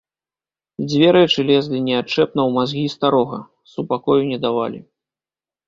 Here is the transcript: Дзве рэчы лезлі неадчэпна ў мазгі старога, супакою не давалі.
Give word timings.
Дзве 0.93 1.11
рэчы 1.17 1.43
лезлі 1.49 1.83
неадчэпна 1.91 2.27
ў 2.47 2.49
мазгі 2.57 2.87
старога, 2.95 3.39
супакою 3.77 4.19
не 4.33 4.43
давалі. 4.51 4.85